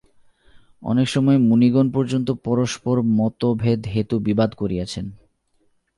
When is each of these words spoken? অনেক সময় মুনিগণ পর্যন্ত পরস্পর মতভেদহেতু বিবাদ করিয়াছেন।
অনেক 0.81 1.07
সময় 1.09 1.37
মুনিগণ 1.37 1.87
পর্যন্ত 1.91 2.31
পরস্পর 2.43 2.95
মতভেদহেতু 3.01 4.15
বিবাদ 4.19 4.53
করিয়াছেন। 4.53 5.05